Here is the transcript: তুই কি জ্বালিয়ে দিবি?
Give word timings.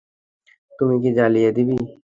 তুই 0.79 0.95
কি 1.03 1.09
জ্বালিয়ে 1.17 1.49
দিবি? 1.55 1.77